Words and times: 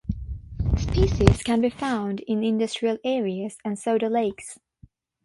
Species 0.79 1.43
can 1.43 1.61
be 1.61 1.69
found 1.69 2.21
in 2.21 2.43
industrial 2.43 2.97
areas 3.03 3.57
and 3.63 3.77
soda 3.77 4.09
lakes. 4.09 4.57